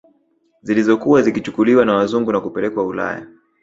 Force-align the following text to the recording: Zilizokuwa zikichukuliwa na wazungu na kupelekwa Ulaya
Zilizokuwa 0.63 1.21
zikichukuliwa 1.21 1.85
na 1.85 1.93
wazungu 1.95 2.31
na 2.31 2.41
kupelekwa 2.41 2.85
Ulaya 2.85 3.27